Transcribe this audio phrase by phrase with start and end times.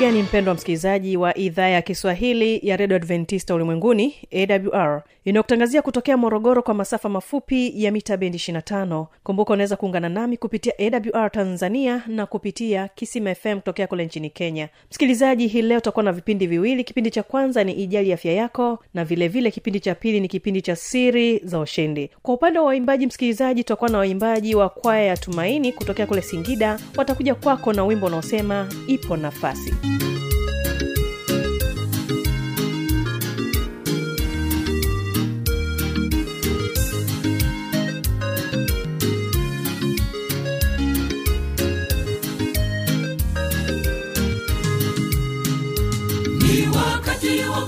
[0.00, 6.62] gani mpendwa msikilizaji wa idhaa ya kiswahili ya redio adventista ulimwenguni awr inayokutangazia kutokea morogoro
[6.62, 12.26] kwa masafa mafupi ya mita bendi 25 kumbuka unaweza kuungana nami kupitia awr tanzania na
[12.26, 14.68] kupitia kisima fm kutokea kule nchini kenya.
[14.90, 16.84] Msikilizaji hii leo tutakuwa na vipindi viwili.
[16.84, 20.62] Kipindi cha kwanza ni ijali afya yako na vilevile vile kipindi cha pili ni kipindi
[20.62, 22.10] cha siri za ushindi.
[22.22, 26.78] Kwa upande wa waimbaji msikilizaji tutakuwa na waimbaji wa kwaya ya tumaini kutokea kule singida.
[26.96, 29.70] Watakuja kwako na wimbo unaosema ipo nafasi.
[29.82, 29.87] wa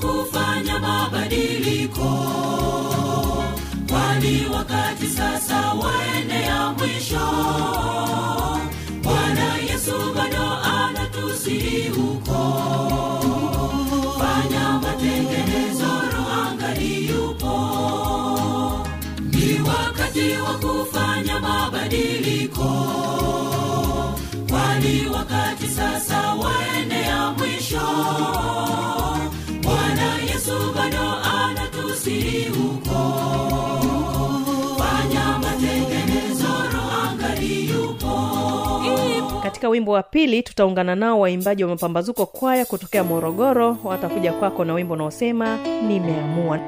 [0.00, 2.10] kufanya mabadiliko.
[3.88, 7.89] Kwani wakati sasa waendea mwisho
[11.40, 12.40] anatusihi huko.
[14.18, 17.56] Fanya matengenezo rohangali yupo.
[19.32, 22.70] Ni wakati wa kufanya mabadiliko.
[24.50, 27.86] Kwani wakati sasa waendea mwisho.
[29.62, 33.49] Bwana yesu bado anatusi huko
[39.50, 43.76] katika wimbo wa pili tutaungana nao waimbaji wa mapambazuko kwaya kutokea morogoro.
[43.84, 46.58] Watakuja kwako na wimbo unaosema nimeamua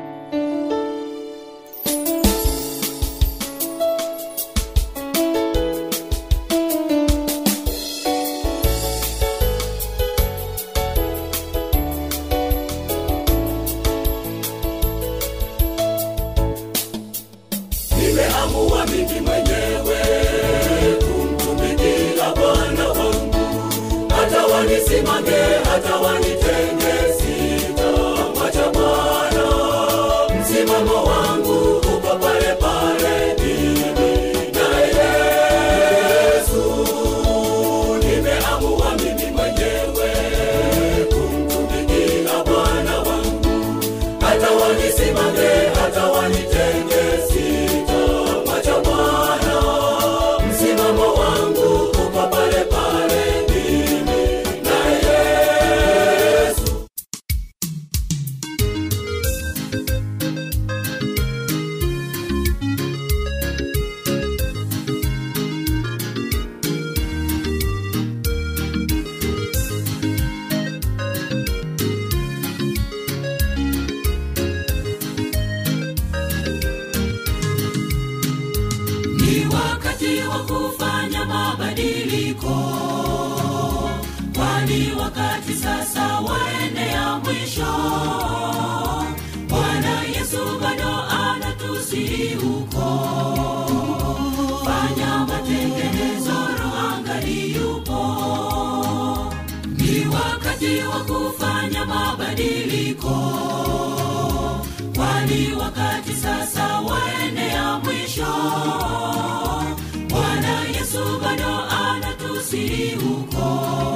[112.63, 113.43] anatusihi huko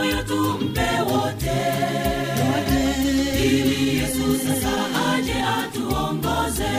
[0.00, 1.60] moyo tumpe wote.
[3.44, 4.74] Ili yesu sasa
[5.12, 6.76] aje atuongoze.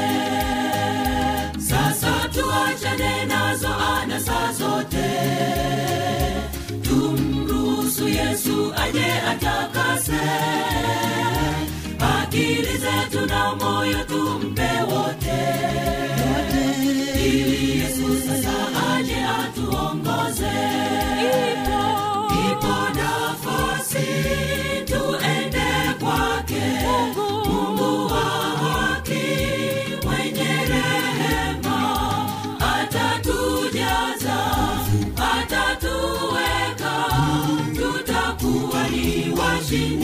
[1.69, 5.09] Sasa tuachane nazo anasa zote.
[6.83, 10.21] Tumruhusu yesu aje atakase.
[11.99, 15.41] Akili zetu na moyo tumpe wote
[39.71, 40.00] ni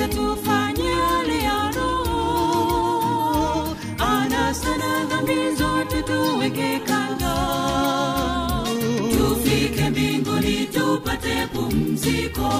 [0.00, 0.90] tusikilize tufanye
[1.44, 1.70] ya
[3.98, 4.76] Anasa
[9.16, 12.50] tufike mbinguni tupate pumziko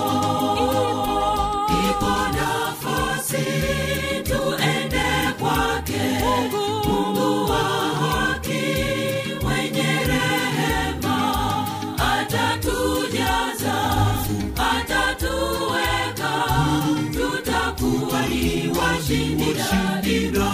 [20.10, 20.50] daima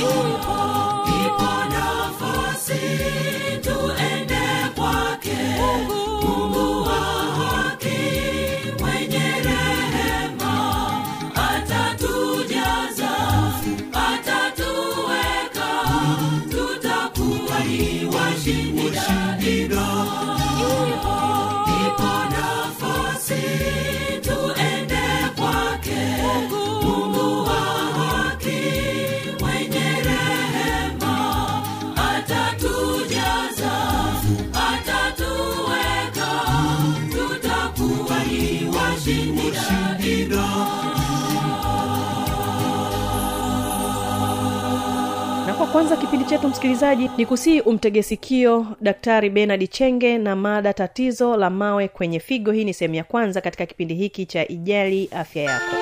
[0.00, 0.58] ipo,
[1.20, 2.80] ipo nafasi
[3.62, 4.44] tuende
[4.76, 5.38] kwake.
[5.58, 7.00] Mungu wa
[7.38, 8.00] haki
[8.80, 10.54] mwenye rehema
[11.34, 13.10] atatujaza
[13.92, 15.70] atatuweka.
[16.50, 19.86] Tutakuwa ni washindi daima
[20.58, 20.97] ipo, ipo
[45.72, 51.50] kwanza kipindi chetu msikilizaji ni kusii umtege sikio daktari benard chenge na mada tatizo la
[51.50, 52.52] mawe kwenye figo.
[52.52, 55.76] Hii ni sehemu ya kwanza katika kipindi hiki cha ijali afya yako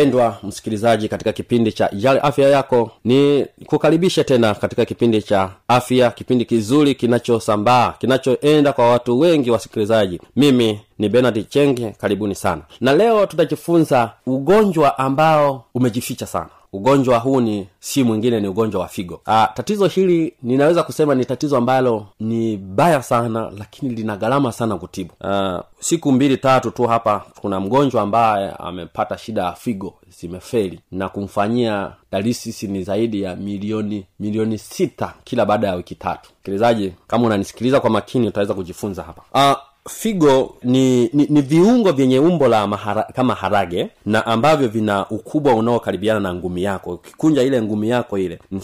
[0.00, 6.10] mpendwa msikilizaji katika kipindi cha ijali afya yako ni kukaribishe tena katika kipindi cha afya
[6.10, 10.20] kipindi kizuri kinachosambaa kinachoenda kwa watu wengi wasikilizaji.
[10.36, 12.62] Mimi ni benard chenge karibuni sana.
[12.80, 18.88] Na leo tutajifunza ugonjwa ambao umejificha sana ugonjwa huu ni si mwingine ni ugonjwa wa
[18.88, 19.20] figo.
[19.26, 24.76] Aa, tatizo hili ninaweza kusema ni tatizo ambalo ni baya sana lakini lina gharama sana
[24.76, 25.10] kutibu.
[25.24, 31.08] Aa, siku mbili tatu tu hapa kuna mgonjwa ambaye amepata shida ya figo zimefeli na
[31.08, 36.30] kumfanyia dalisisi ni zaidi ya milioni milioni sita kila baada ya wiki tatu.
[36.34, 39.22] Msikilizaji kama unanisikiliza kwa makini utaweza kujifunza hapa.
[39.34, 39.56] Aa,
[39.90, 45.54] figo ni, ni, ni viungo vyenye umbo la mahara, kama harage na ambavyo vina ukubwa
[45.54, 46.90] unaokaribiana na ngumi yako.
[46.90, 48.60] Ukikunja ile ngumi yako ile ni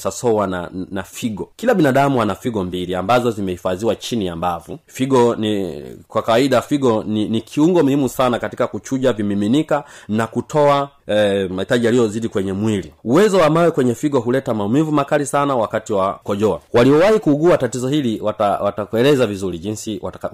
[0.47, 1.49] na, na figo.
[1.57, 4.79] Kila binadamu ana figo mbili ambazo zimehifadhiwa chini ya mbavu.
[4.87, 10.89] Figo ni kwa kawaida figo ni, ni kiungo muhimu sana katika kuchuja vimiminika na kutoa
[11.07, 12.93] eh, mahitaji yaliyozidi kwenye mwili.
[13.05, 17.89] Uwezo wa mawe kwenye figo huleta maumivu makali sana wakati wa kojoa waliowahi kuugua tatizo
[17.89, 20.31] hili wata- watakueleza vizuri jinsi wataka-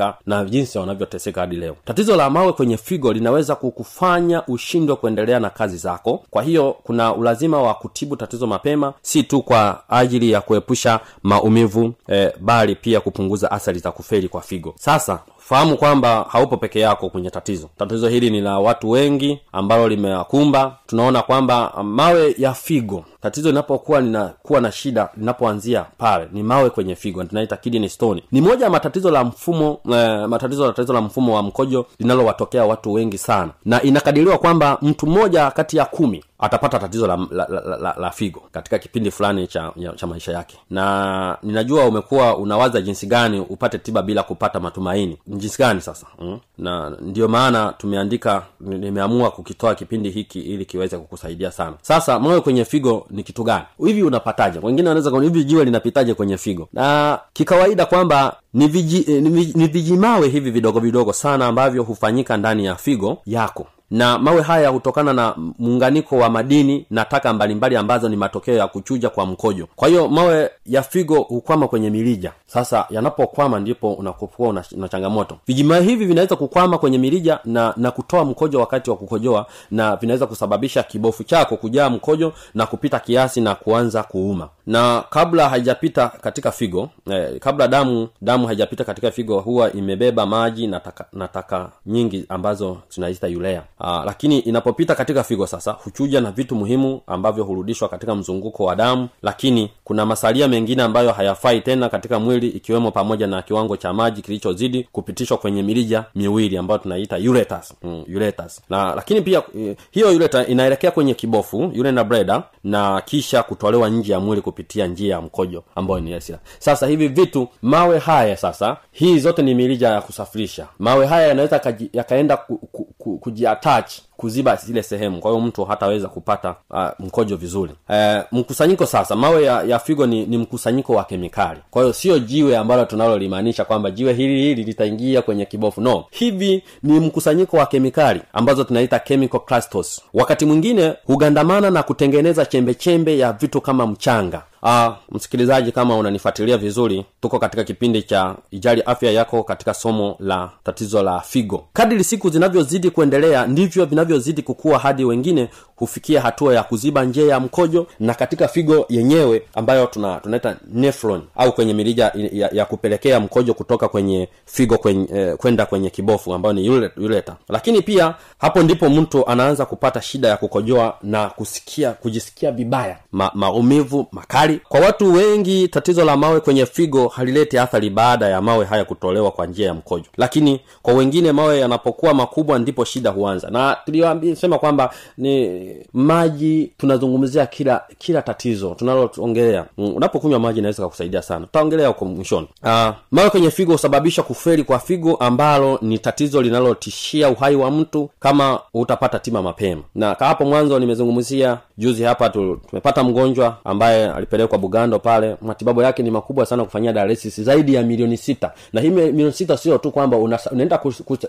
[0.00, 1.76] wana- walivyoteseka na jinsi wanavyoteseka hadi leo.
[1.84, 6.24] Tatizo la mawe kwenye figo linaweza kukufanya ushindwe kuendelea na kazi zako.
[6.30, 11.94] Kwa hiyo kuna ulazima wa kutibu tatizo mapema si tu kwa ajili ya kuepusha maumivu
[12.08, 14.74] eh, bali pia kupunguza athari za kufeli kwa figo.
[14.78, 15.18] Sasa
[15.52, 17.68] fahamu kwamba haupo peke yako kwenye tatizo.
[17.78, 20.76] Tatizo hili ni la watu wengi ambalo limewakumba.
[20.86, 26.94] Tunaona kwamba mawe ya figo tatizo linapokuwa linakuwa na shida linapoanzia pale ni mawe kwenye
[26.94, 28.22] figo tunaita kidney stone.
[28.32, 32.64] Ni moja ya matatizo la mfumo eh, matatizo la tatizo la mfumo wa mkojo linalowatokea
[32.64, 33.50] watu wengi sana.
[33.64, 38.10] Na inakadiriwa kwamba mtu mmoja kati ya kumi atapata tatizo la, la, la, la, la,
[38.10, 40.58] figo katika kipindi fulani cha, ya, cha maisha yake.
[40.70, 45.18] Na ninajua umekuwa unawaza jinsi gani upate tiba bila kupata matumaini.
[45.26, 46.06] Jinsi gani sasa?
[46.20, 46.38] Mm?
[46.58, 51.76] na ndio maana tumeandika nimeamua kukitoa kipindi hiki ili kiweze kukusaidia sana.
[51.82, 53.64] Sasa moyo kwenye figo ni kitu gani?
[53.86, 54.58] Hivi unapataje?
[54.62, 56.68] Wengine wanaweza hivi jiwe linapitaje kwenye figo?
[56.72, 58.64] Na kikawaida kwamba ni
[59.08, 59.22] eh,
[59.54, 64.68] ni vijimawe hivi vidogo vidogo sana ambavyo hufanyika ndani ya figo yako na mawe haya
[64.68, 69.68] hutokana na muunganiko wa madini na taka mbalimbali ambazo ni matokeo ya kuchuja kwa mkojo.
[69.76, 72.32] Kwa hiyo mawe ya figo hukwama kwenye mirija.
[72.46, 75.36] Sasa yanapokwama ndipo unakuwa una, changamoto.
[75.46, 80.26] Vijimawe hivi vinaweza kukwama kwenye mirija na na kutoa mkojo wakati wa kukojoa na vinaweza
[80.26, 86.52] kusababisha kibofu chako kujaa mkojo na kupita kiasi na kuanza kuuma na kabla haijapita katika
[86.52, 91.70] figo eh, kabla damu damu haijapita katika figo huwa imebeba maji na taka, na taka
[91.86, 97.44] nyingi ambazo tunaita yulea Aa, lakini inapopita katika figo sasa huchuja na vitu muhimu ambavyo
[97.44, 102.90] hurudishwa katika mzunguko wa damu lakini kuna masalia mengine ambayo hayafai tena katika mwili ikiwemo
[102.90, 108.60] pamoja na kiwango cha maji kilichozidi kupitishwa kwenye mirija miwili ambayo tunaita ureters mm, ureters
[108.70, 114.12] na lakini pia eh, hiyo ureta inaelekea kwenye kibofu urina breda na kisha kutolewa nje
[114.12, 118.76] ya mwili kupitia njia ya mkojo ambayo ni esila sasa hivi vitu mawe haya sasa
[118.92, 120.66] hii zote ni mirija ya kusafirisha.
[120.78, 121.60] Mawe haya yanaweza
[121.92, 123.92] yakaenda ku, ku, ku, kujiatach
[124.22, 125.20] kuziba zile sehemu.
[125.20, 127.72] Kwa hiyo mtu hataweza kupata uh, mkojo vizuri.
[127.88, 131.60] Uh, mkusanyiko sasa mawe ya, ya figo ni, ni mkusanyiko wa kemikali.
[131.70, 135.80] Kwa hiyo sio jiwe ambalo tunalolimaanisha kwamba jiwe hili hili litaingia kwenye kibofu.
[135.80, 136.04] No.
[136.10, 143.18] Hivi ni mkusanyiko wa kemikali ambazo tunaita chemical clusters wakati mwingine hugandamana na kutengeneza chembechembe
[143.18, 149.10] ya vitu kama mchanga Uh, msikilizaji kama unanifuatilia vizuri tuko katika kipindi cha ijali afya
[149.12, 151.64] yako katika somo la tatizo la figo.
[151.72, 157.40] Kadiri siku zinavyozidi kuendelea ndivyo vinavyozidi kukua hadi wengine hufikia hatua ya kuziba njia ya
[157.40, 163.20] mkojo na katika figo yenyewe ambayo tuna tunaita nefron au kwenye mirija ya, ya kupelekea
[163.20, 167.36] mkojo kutoka kwenye figo kwenye, eh, kwenda kwenye kibofu ambayo ni ureta.
[167.48, 172.98] Lakini pia hapo ndipo mtu anaanza kupata shida ya kukojoa na kusikia kujisikia vibaya.
[173.12, 178.42] Ma, maumivu makali kwa watu wengi tatizo la mawe kwenye figo halileti athari baada ya
[178.42, 180.04] mawe haya kutolewa kwa njia ya mkojo.
[180.16, 183.50] Lakini kwa wengine mawe yanapokuwa makubwa ndipo shida huanza.
[183.50, 189.64] Na tuliosema kwamba ni maji tunazungumzia kila kila tatizo tunaloongelea.
[189.78, 191.46] Unapokunywa maji inaweza kakusaidia sana.
[191.46, 192.48] Tutaongelea huko mwishoni.
[192.62, 198.10] Uh, mawe kwenye figo husababisha kuferi kwa figo ambalo ni tatizo linalotishia uhai wa mtu
[198.20, 199.82] kama utapata tima mapema.
[199.94, 204.08] Na hapo mwanzo nimezungumzia juzi hapa tu, tumepata mgonjwa ambaye
[204.42, 208.52] alipelekwa bugando pale matibabu yake ni makubwa sana kufanyia dialysis zaidi ya milioni sita.
[208.72, 210.78] Na hii milioni sita sio tu kwamba unaenda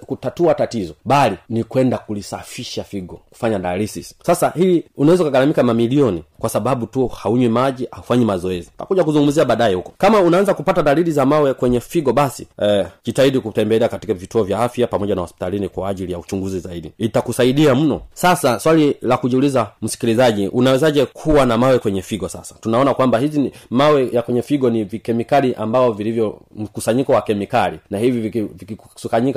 [0.06, 4.16] kutatua tatizo bali ni kwenda kulisafisha figo kufanya dialysis.
[4.26, 8.70] Sasa hii unaweza ukagharamika mamilioni kwa sababu tu haunywi maji haufanyi mazoezi.
[8.78, 9.92] Takuja kuzungumzia baadaye huko.
[9.98, 14.60] Kama unaanza kupata dalili za mawe kwenye figo basi eh, jitahidi kutembelea katika vituo vya
[14.60, 16.92] afya pamoja na hospitalini kwa ajili ya uchunguzi zaidi.
[16.98, 18.02] Itakusaidia mno.
[18.14, 22.56] Sasa swali la kujiuliza msikilizaji unawezaje kuwa na mawe kwenye figo sasa?
[22.62, 27.80] Tunaona kwamba hizi ni mawe ya kwenye figo ni vikemikali ambao vilivyo mkusanyiko wa kemikali.
[27.90, 28.48] Na hivi viki-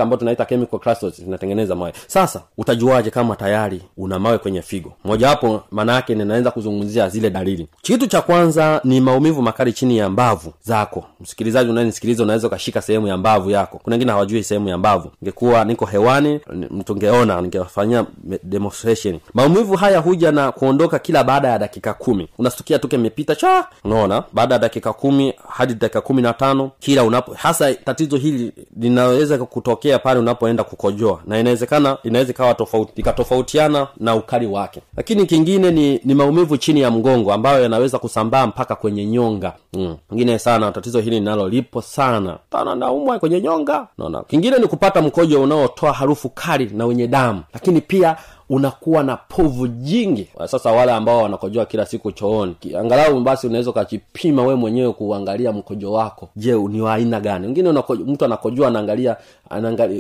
[0.03, 1.93] ambao tunaita chemical crystals zinatengeneza mawe.
[2.07, 4.93] Sasa utajuaje kama tayari una mawe kwenye figo?
[5.05, 7.69] Mojawapo maana yake ninaanza kuzungumzia kuelezea zile dalili.
[7.83, 11.05] Kitu cha kwanza ni maumivu makali chini ya mbavu zako.
[11.21, 13.79] Msikilizaji unayenisikiliza unaweza ukashika sehemu ya mbavu yako.
[13.83, 15.11] Kuna wengine hawajui sehemu ya mbavu.
[15.23, 18.07] Ingekuwa niko hewani mtungeona ningefanyia
[18.43, 19.19] demonstration.
[19.35, 22.29] Maumivu haya huja na kuondoka kila baada ya dakika kumi.
[22.39, 24.23] Unastukia tuke kimepita cha unaona?
[24.33, 29.39] Baada ya dakika kumi hadi dakika kumi na tano kila unapo hasa tatizo hili linaweza
[29.39, 31.21] kutokea pale unapoenda kukojoa.
[31.27, 34.81] Na inawezekana inaweza ikawa tofauti ikatofautiana na ukali wake.
[34.97, 39.53] Lakini kingine ni ni maumivu chini ya mgongo ambayo yanaweza kusambaa mpaka kwenye nyonga.
[39.73, 39.97] Mm.
[40.39, 42.39] sana tatizo hili linalo lipo sana.
[42.51, 43.87] Tana naumwa kwenye nyonga.
[43.99, 44.23] Naona.
[44.23, 47.43] Kingine ni kupata mkojo unaotoa harufu kali na wenye damu.
[47.55, 48.17] Lakini pia
[48.51, 50.29] unakuwa na povu jingi.
[50.47, 55.93] Sasa wale ambao wanakojoa kila siku chooni angalau basi unaweza ukajipima wee mwenyewe kuangalia mkojo
[55.93, 56.29] wako.
[56.37, 57.47] Je ni wa aina gani?
[57.47, 57.73] Wengine
[58.07, 59.17] mtu anakojoa anaangalia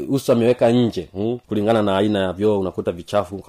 [0.08, 1.38] uso ameweka nje hmm?
[1.48, 3.42] kulingana na aina ya vyoo unakuta vichafu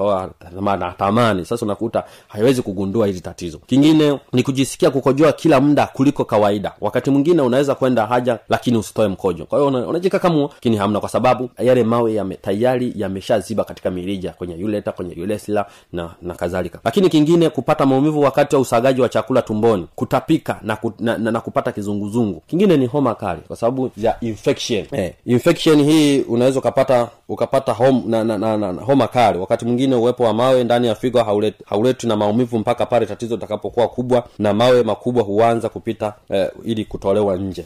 [0.80, 1.46] natamani.
[1.46, 3.58] Sasa unakuta haiwezi kugundua hili tatizo.
[3.58, 6.72] Kingine ni kujisikia kukojoa kila muda kuliko kawaida.
[6.82, 9.46] Wakati mwingine unaweza kwenda haja lakini usitoe mkojo.
[9.46, 14.56] Kwa hiyo unajikakamua lakini hamna kwa sababu yale mawe yame, tayari yameshaziba katika mirija kwenye
[14.88, 16.80] uleta kwenye ulesla na na kadhalika.
[16.84, 21.32] Lakini kingine kupata maumivu wakati wa usagaji wa chakula tumboni kutapika na, ku, na, na,
[21.32, 22.44] na kupata kizunguzungu.
[22.48, 24.86] Kingine ni homa kali kwa sababu ya infection.
[24.92, 29.40] Eh, infection hii unaweza ukapata ukapata hom, na, na, na, na, na, homa kali.
[29.40, 33.36] Wakati mwingine uwepo wa mawe ndani ya figo hauletwi hauletwi na maumivu mpaka pale tatizo
[33.36, 37.66] litakapokuwa kubwa na mawe makubwa huanza kupita eh, ili kutolewa nje.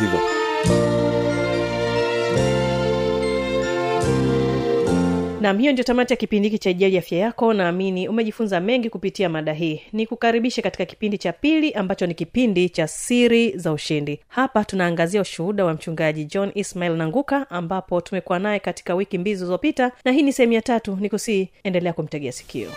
[0.00, 0.20] Hivyo
[5.40, 7.52] nam hiyo ndio tamati ya kipindi hiki cha ijali afya yako.
[7.54, 9.80] Naamini umejifunza mengi kupitia mada hii.
[9.92, 14.20] Ni kukaribishe katika kipindi cha pili ambacho ni kipindi cha siri za ushindi.
[14.28, 19.92] Hapa tunaangazia ushuhuda wa mchungaji john ismail nanguka ambapo tumekuwa naye katika wiki mbili zilizopita
[20.04, 20.98] na hii ni sehemu ya tatu.
[21.00, 22.68] Ni kusii endelea kumtegea sikio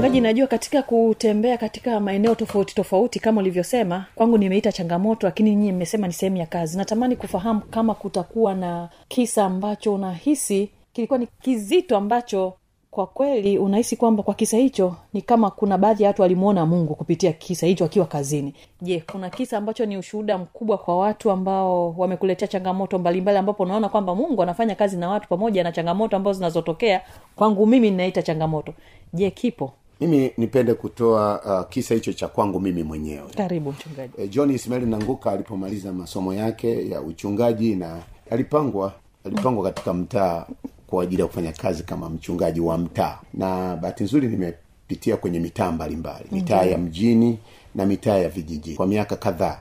[0.00, 5.72] mchungaji najua katika kutembea katika maeneo tofauti tofauti kama ulivyosema kwangu nimeita changamoto lakini nyie
[5.72, 6.78] mmesema ni sehemu ya kazi.
[6.78, 12.52] Natamani kufahamu kama kutakuwa na kisa ambacho unahisi kilikuwa ni kizito ambacho
[12.90, 16.94] kwa kweli unahisi kwamba kwa kisa hicho ni kama kuna baadhi ya watu walimwona mungu
[16.94, 18.54] kupitia kisa hicho akiwa kazini.
[18.82, 23.88] Je kuna kisa ambacho ni ushuhuda mkubwa kwa watu ambao wamekuletea changamoto mbalimbali ambapo unaona
[23.88, 27.00] kwamba mungu anafanya kazi na watu pamoja na changamoto ambazo zinazotokea?
[27.36, 28.74] Kwangu mimi ninaita changamoto.
[29.12, 33.28] Je kipo mimi nipende kutoa uh, kisa hicho cha kwangu mimi mwenyewe.
[33.36, 34.12] Karibu mchungaji.
[34.18, 37.98] E, john ismail nanguka alipomaliza masomo yake ya uchungaji na
[38.30, 38.92] alipangwa
[39.24, 40.46] alipangwa katika mtaa
[40.86, 43.18] kwa ajili ya kufanya kazi kama mchungaji wa mtaa.
[43.34, 46.24] Na bahati nzuri nimepitia kwenye mitaa mbalimbali.
[46.32, 47.38] Mitaa ya mjini
[47.74, 49.60] na mitaa ya vijijini kwa miaka kadhaa.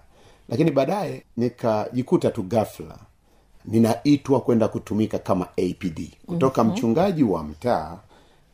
[0.50, 2.98] Lakini baadaye nikajikuta tu gafla
[3.66, 6.78] ninaitwa kwenda kutumika kama apd kutoka mm-hmm.
[6.78, 7.98] mchungaji wa mtaa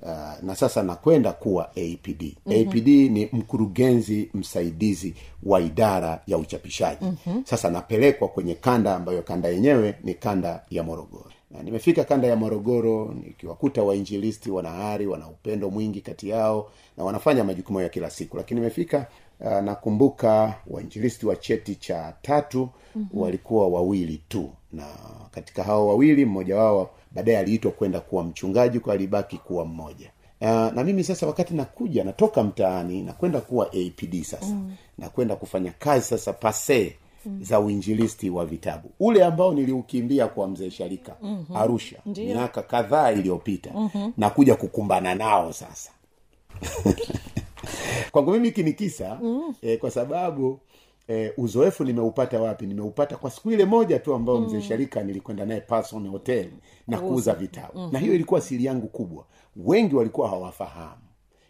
[0.06, 2.70] uh, na sasa nakwenda kuwa apd mm-hmm.
[2.70, 5.14] apd ni mkurugenzi msaidizi
[5.44, 7.46] wa idara ya uchapishaji mm-hmm.
[7.46, 12.36] sasa napelekwa kwenye kanda ambayo kanda yenyewe ni kanda ya morogoro na nimefika kanda ya
[12.36, 18.10] morogoro nikiwakuta wainjilisti wana hari wana upendo mwingi kati yao na wanafanya majukumu ya kila
[18.10, 19.08] siku lakini nimefika
[19.40, 23.22] uh, nakumbuka wainjilisti wa cheti cha tatu mm-hmm.
[23.22, 24.86] walikuwa wawili tu na
[25.32, 30.48] katika hao wawili mmoja wao baadaye aliitwa kwenda kuwa mchungaji kwa alibaki kuwa mmoja uh,
[30.50, 34.76] na mimi sasa wakati nakuja natoka mtaani nakwenda kuwa apd sasa mm.
[34.98, 37.44] nakwenda kufanya kazi sasa pase mm.
[37.44, 41.58] za uinjilisti wa vitabu ule ambao niliukimbia kwa mzee sharika mm-hmm.
[41.58, 44.14] arusha miaka kadhaa iliyopita mm-hmm.
[44.18, 45.92] nakuja kukumbana nao sasa
[48.12, 49.56] kwangu mimi hiki ni kisa mm.
[49.62, 50.60] eh, kwa sababu
[51.08, 54.46] eh, uzoefu nimeupata wapi nimeupata kwa siku ile moja tu ambayo mm.
[54.46, 56.48] mzee sharika nilikwenda naye Parson hotel
[56.88, 57.94] na kuuza vitabu mm-hmm.
[57.94, 61.02] na hiyo ilikuwa siri yangu kubwa wengi walikuwa hawafahamu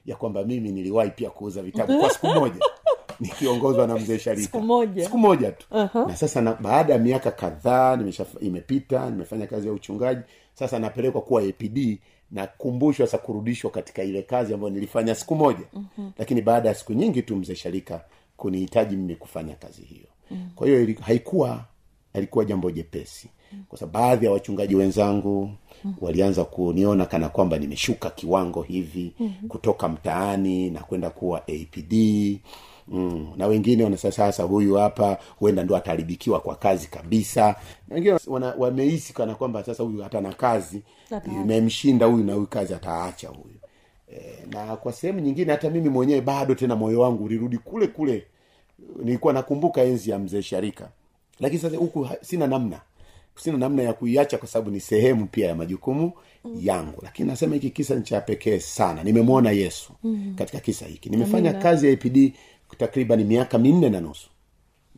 [0.06, 2.60] ya kwamba mimi niliwahi pia kuuza vitabu kwa siku moja
[3.20, 5.04] nikiongozwa na mzee sharika Siku moja.
[5.04, 6.08] siku moja tu uh-huh.
[6.08, 8.00] na sasa na, baada ya miaka kadhaa
[8.42, 10.22] imepita nimefanya kazi ya uchungaji
[10.54, 12.00] sasa napelekwa kuwa apd
[12.32, 16.12] nakumbushwa sa kurudishwa katika ile kazi ambayo nilifanya siku moja mm-hmm.
[16.18, 18.06] lakini baada ya siku nyingi tu mzee sharika
[18.38, 20.08] kunihitaji mimi kufanya kazi hiyo.
[20.32, 20.50] Mm-hmm.
[20.56, 21.66] kwa hiyo haikuwa
[22.14, 23.30] alikuwa jambo jepesi.
[23.70, 25.50] Kwa sababu baadhi ya wachungaji wenzangu
[26.02, 29.50] walianza kuniona kana kwamba nimeshuka kiwango hivi mm-hmm.
[29.50, 31.94] kutoka mtaani na kwenda kuwa apd
[32.88, 37.56] Mm, na wengine wana sasa sasa huyu hapa huenda ndo ataharibikiwa kwa kazi kabisa.
[37.88, 38.18] Na wengine
[38.58, 40.82] wamehisi kana kwamba sasa huyu hata na kazi.
[41.26, 43.56] Imemshinda huyu na huyu kazi ataacha huyu
[44.16, 48.26] e, na kwa sehemu nyingine hata mimi mwenyewe bado tena moyo wangu ulirudi kule kule.
[49.04, 50.90] Nilikuwa nakumbuka enzi ya mzee sharika.
[51.40, 52.82] Lakini sasa huku sina namna.
[53.36, 56.12] Sina namna ya kuiacha kwa sababu ni sehemu pia ya majukumu
[56.60, 57.00] yangu.
[57.04, 59.04] Lakini nasema hiki kisa ni cha pekee sana.
[59.04, 60.36] Nimemwona yesu mm-hmm.
[60.36, 61.10] katika kisa hiki.
[61.10, 61.64] Nimefanya Amina.
[61.64, 62.34] kazi ya apd
[62.78, 64.30] takriban miaka minne na nusu.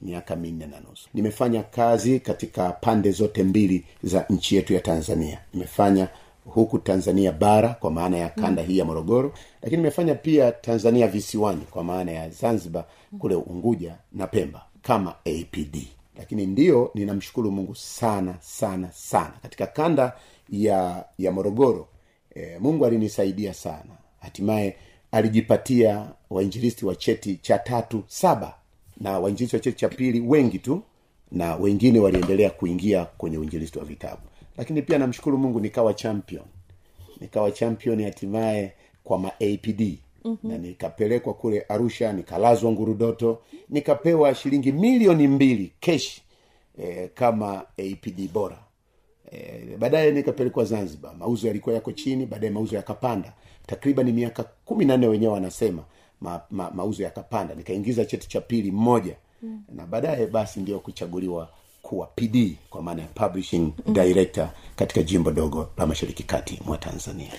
[0.02, 1.10] Miaka minne na nusu.
[1.14, 5.40] Nimefanya kazi katika pande zote mbili za nchi yetu ya tanzania.
[5.54, 6.08] Nimefanya
[6.54, 11.62] huku tanzania bara kwa maana ya kanda hii ya morogoro lakini nimefanya pia tanzania visiwani
[11.72, 12.86] kwa maana ya zanzibar
[13.20, 15.78] kule unguja na pemba kama apd
[16.18, 19.34] lakini ndio ninamshukuru mungu sana sana sana.
[19.42, 20.14] Katika kanda
[20.50, 21.88] ya ya morogoro
[22.36, 23.98] e, mungu alinisaidia sana.
[24.20, 24.76] Hatimaye
[25.12, 28.56] alijipatia wainjilisti wa cheti cha tatu saba
[29.02, 30.82] na wainjilisti wa cheti cha pili wengi tu
[31.32, 34.22] na wengine waliendelea kuingia kwenye uinjilisti wa vitabu
[34.58, 36.46] lakini pia namshukuru mungu nikawa champion.
[37.22, 40.52] Nikawa champion hatimaye kwa ma apd mm-hmm.
[40.52, 46.22] na nikapelekwa kule arusha nikalazwa ngurudoto nikapewa shilingi milioni mbili kesh
[46.80, 48.58] eh, kama apd bora.
[49.32, 51.16] Eh, baadaye nikapelekwa zanzibar.
[51.16, 53.34] Mauzo yalikuwa yako chini baadaye mauzo yakapanda.
[53.66, 55.84] Takriban miaka kumi na nne wenyewe wanasema
[56.22, 57.56] ma, ma, mauzo yakapanda.
[57.56, 59.64] Nikaingiza cheti cha pili mmoja mm.
[59.76, 61.50] na baadaye basi ndio kuchaguliwa
[61.88, 67.32] kuwa pd kwa maana ya publishing director katika jimbo dogo la mashariki kati mwa tanzania.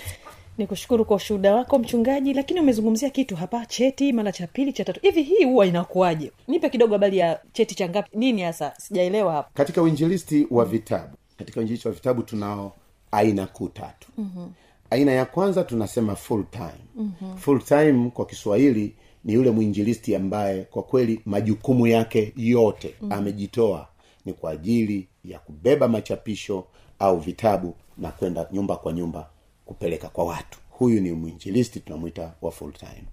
[0.59, 4.85] Ni kushukuru kwa ushuhuda wako mchungaji lakini umezungumzia kitu hapa cheti mara cha pili cha
[4.85, 5.01] tatu.
[5.03, 6.33] Hivi hii huwa inakuwaje?
[6.49, 8.11] Nipe kidogo habari ya cheti cha ngapi?
[8.19, 8.73] Nini hasa?
[8.79, 9.51] Sijaelewa hapa.
[9.55, 12.73] Katika uinjilisti wa vitabu katika uinjilisti wa vitabu tunao
[13.13, 14.09] aina kuu tatu.
[14.19, 14.53] Mm-hmm.
[14.91, 16.85] aina ya kwanza tunasema full time.
[16.97, 17.37] Mm-hmm.
[17.37, 23.19] full time kwa kiswahili ni yule mwinjilisti ambaye kwa kweli majukumu yake yote mm-hmm.
[23.19, 23.89] amejitoa
[24.29, 26.65] ni kwa ajili ya kubeba machapisho
[26.99, 29.31] au vitabu na kwenda nyumba kwa nyumba
[29.67, 30.59] kupeleka kwa watu.
[30.71, 33.05] Huyu ni mwinjilisti tunamwita wa full time.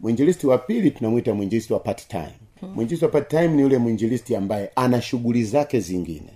[0.00, 2.32] Mwinjilisti wa pili tunamwita mwinjilisti wa part time.
[2.62, 6.30] Mwinjilisti wa part time ni yule mwinjilisti ambaye ana shughuli zake zingine.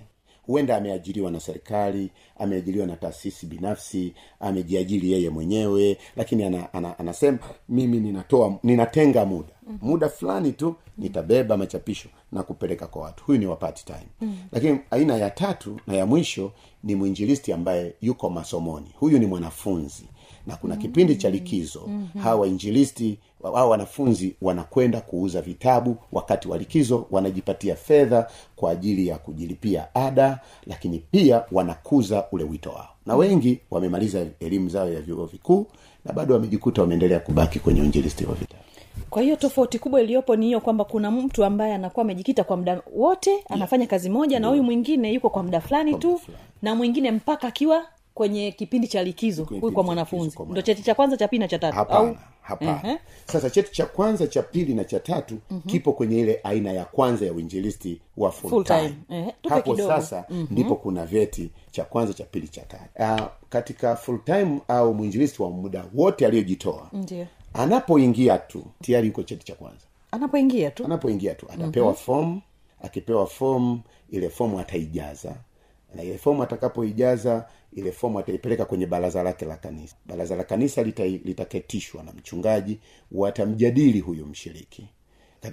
[0.46, 7.38] Huenda ameajiriwa na serikali ameajiriwa na taasisi binafsi amejiajiri yeye mwenyewe lakini ana, ana, anasema
[7.68, 9.48] mimi ninatoa ninatenga muda.
[9.82, 13.24] Muda fulani tu nitabeba machapisho na kupeleka kwa watu.
[13.24, 14.06] Huyu ni wa part time.
[14.20, 14.36] Mm.
[14.52, 16.52] lakini aina ya tatu na ya mwisho
[16.84, 18.86] ni mwinjilisti ambaye yuko masomoni.
[18.94, 20.04] Huyu ni mwanafunzi.
[20.46, 21.82] Na kuna kipindi cha likizo.
[21.86, 22.22] Mm-hmm.
[22.22, 25.96] hawa wainjilisti hawa wanafunzi wanakwenda kuuza vitabu.
[26.12, 32.70] Wakati wa likizo wanajipatia fedha kwa ajili ya kujilipia ada lakini pia wanakuza ule wito
[32.70, 32.88] wao.
[33.06, 35.66] Na wengi wamemaliza elimu zao ya vyuo vikuu
[36.04, 38.63] na bado wamejikuta wameendelea kubaki kwenye uinjilisti wa vitabu
[39.10, 42.82] kwa hiyo tofauti kubwa iliyopo ni hiyo kwamba kuna mtu ambaye anakuwa amejikita kwa muda
[42.94, 46.20] wote anafanya kazi moja na huyu mwingine yuko kwa muda fulani tu
[46.62, 51.16] na mwingine mpaka akiwa kwenye kipindi cha likizo huyu kwa mwanafunzi ndo cheti cha kwanza
[51.16, 52.98] cha pili na cha tatu hapana hapana Ehe.
[53.26, 55.60] sasa cheti cha kwanza cha pili na cha tatu uh-huh.
[55.66, 59.20] kipo kwenye ile aina ya kwanza ya uinjilisti wa full, Full time, time.
[59.42, 59.48] Uh-huh.
[59.48, 59.92] hapo kidogo.
[59.92, 60.46] sasa uh-huh.
[60.50, 62.84] ndipo kuna vyeti cha kwanza cha pili cha tatu
[63.22, 66.90] uh, katika full time au mwinjilisti wa muda wote aliyojitoa
[67.54, 69.84] anapoingia tu tayari yuko cheti cha kwanza.
[70.10, 70.84] Anapoingia tu.
[70.84, 72.04] Anapoingia tu atapewa mm-hmm.
[72.04, 72.42] fomu
[72.82, 75.34] akipewa fomu ile fomu ataijaza.
[75.94, 79.96] Na ile fomu atakapoijaza ile fomu ataipeleka kwenye baraza lake la kanisa.
[80.06, 82.78] Baraza la kanisa lita- litaketishwa na mchungaji
[83.12, 84.88] watamjadili huyu mshiriki.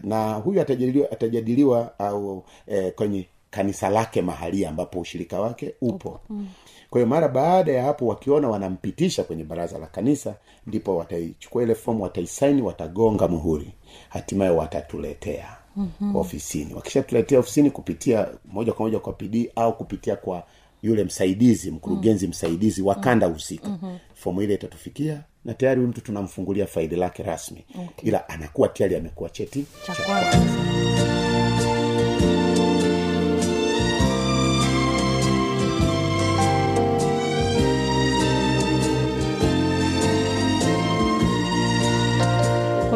[0.04, 6.48] Na huyu atajadiliwa, atajadiliwa au eh, kwenye kanisa lake mahali ambapo ushirika wake upo mm.
[6.90, 10.36] kwa hiyo mara baada ya hapo wakiona wanampitisha kwenye baraza la kanisa
[10.68, 13.72] ndipo wataichukua ile fomu wataisaini watagonga muhuri
[14.10, 16.16] hatimaye watatuletea mm-hmm.
[16.16, 20.44] ofisini wakishatuletea ofisini kupitia moja kwa moja kwa pd au kupitia kwa
[20.82, 22.30] yule msaidizi mkurugenzi mm.
[22.30, 23.98] msaidizi wa kanda husika mm-hmm.
[24.14, 28.10] fomu ile itatufikia na tayari huyu mtu tunamfungulia faili lake rasmi okay.
[28.10, 30.40] ila anakuwa tayari amekuwa cheti cha cha kwanza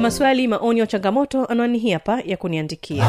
[0.06, 3.06] maswali maoni ya changamoto anwani hii hapa ya kuniandikia.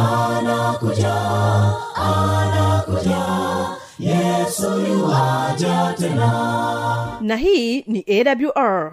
[7.20, 8.92] Na hii ni awr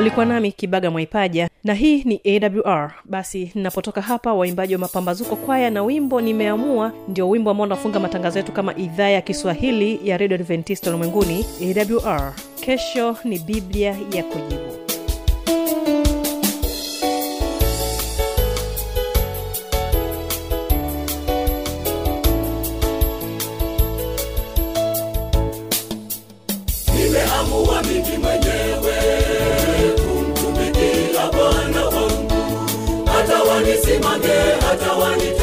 [0.00, 2.20] ulikuwa nami kibaga mwaipaja na hii ni
[2.64, 8.00] awr basi ninapotoka hapa waimbaji wa mapambazuko kwaya na wimbo nimeamua ndio wimbo ambao unafunga
[8.00, 11.44] matangazo yetu kama idhaa ya kiswahili ya redio adventista ulimwenguni
[12.06, 14.79] awr kesho ni biblia ya kujibu
[33.60, 34.28] hata wanisimame
[34.68, 35.39] hata wanitenge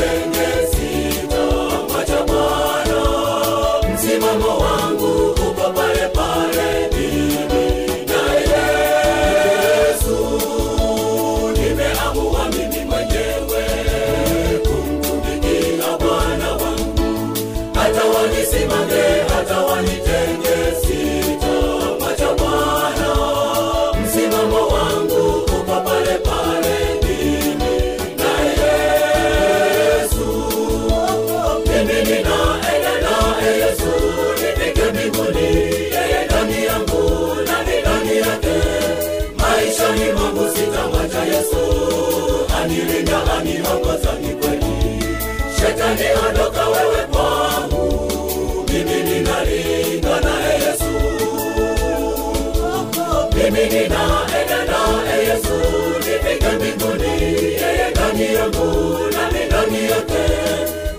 [53.52, 55.54] mimi ninaenda naye yesu
[56.00, 57.24] nifike mbinguni
[57.62, 60.24] yeye ndani yangu nami ndani yake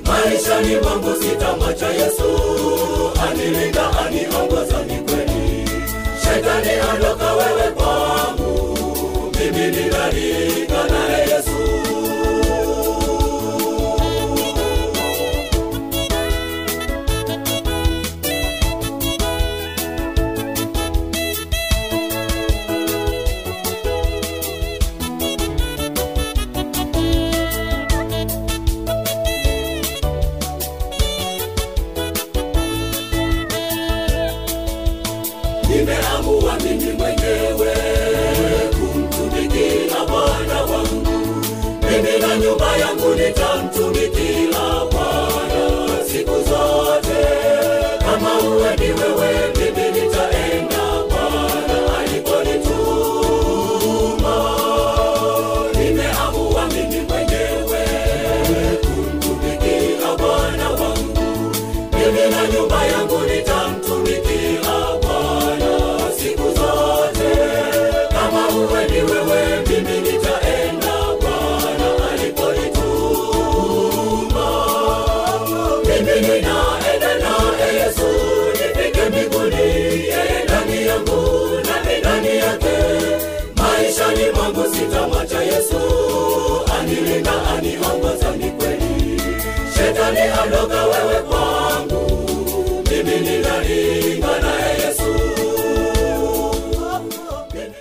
[0.06, 2.30] maishani mwangu sitamwacha yesu
[3.30, 5.68] anilinda aniongoza ni kweli
[6.22, 7.87] shetani ondoka wewe kwangu